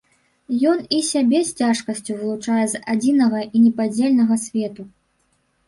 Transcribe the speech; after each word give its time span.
Ён 0.69 0.79
і 0.99 1.01
сябе 1.09 1.41
з 1.49 1.53
цяжкасцю 1.65 2.17
вылучае 2.23 2.65
з 2.73 2.81
адзінага 2.95 3.45
і 3.55 3.65
непадзельнага 3.69 4.35
свету. 4.49 4.91